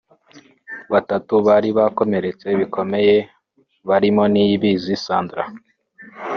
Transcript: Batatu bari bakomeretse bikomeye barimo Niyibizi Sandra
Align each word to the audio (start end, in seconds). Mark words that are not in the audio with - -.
Batatu 0.91 1.33
bari 1.47 1.69
bakomeretse 1.77 2.47
bikomeye 2.59 3.15
barimo 3.89 4.23
Niyibizi 4.33 4.93
Sandra 5.05 5.43